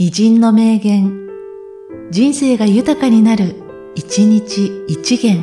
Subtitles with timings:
[0.00, 1.26] 偉人の名言、
[2.12, 3.56] 人生が豊かになる、
[3.96, 5.42] 一日一元。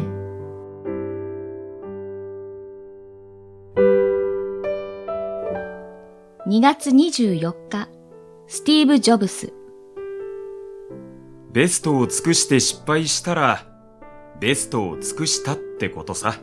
[6.47, 7.89] 2月24日、
[8.47, 9.51] スティーブ・ジョブス。
[11.51, 13.67] ベストを尽くして失敗したら、
[14.39, 16.39] ベストを尽くしたってことさ。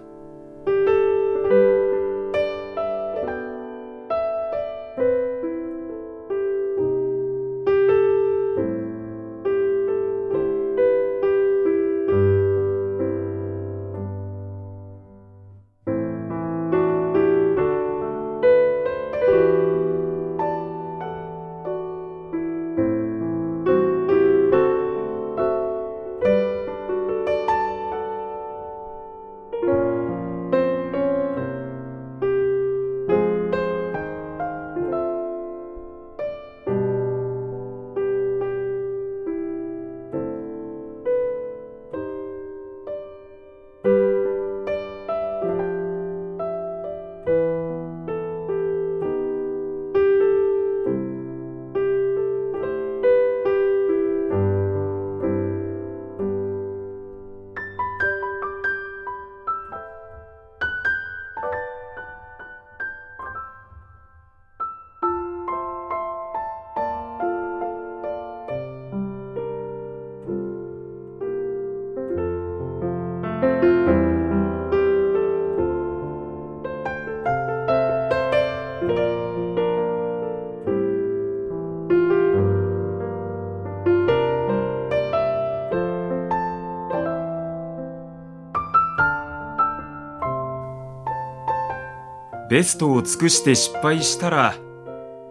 [92.52, 94.54] ベストを尽くして失敗したら、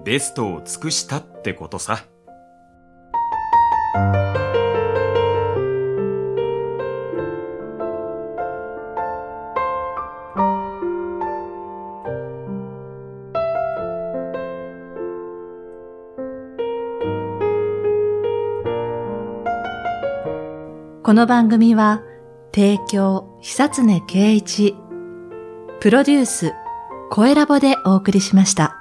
[0.03, 2.03] ベストを尽くしたってことさ。
[21.03, 22.01] この番組は、
[22.51, 24.75] 提供、久常圭一、
[25.81, 26.53] プロデュース、
[27.13, 28.80] 声ラボでお送りしました。